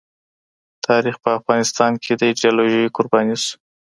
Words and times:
تاریخ 0.87 1.15
په 1.23 1.29
افغانستان 1.39 1.91
کې 2.03 2.11
د 2.15 2.21
ایډیالوژیو 2.29 2.93
قرباني 2.95 3.35
سو. 3.43 3.53